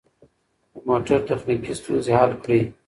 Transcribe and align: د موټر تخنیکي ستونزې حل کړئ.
د 0.73 0.75
موټر 0.87 1.19
تخنیکي 1.29 1.73
ستونزې 1.79 2.13
حل 2.19 2.31
کړئ. 2.43 2.61